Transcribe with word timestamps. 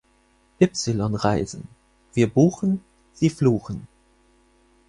Ypsilon 0.59 1.13
Reisen: 1.13 1.63
Wir 2.15 2.25
buchen, 2.27 2.81
Sie 3.13 3.29
fluchen! 3.29 3.87